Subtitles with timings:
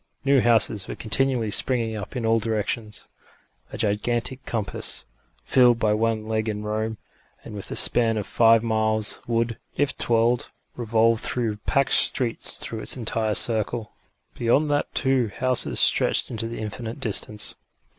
[0.25, 3.07] New houses were continually springing up in all directions.
[3.71, 5.05] A gigantic compass,
[5.43, 6.97] fixed by one leg in Rome,
[7.43, 12.79] and with a span of five miles, would, if twirled, revolve through packed streets through
[12.79, 13.91] its entire circle.
[14.33, 17.55] Beyond that too houses stretched into the indefinite distance.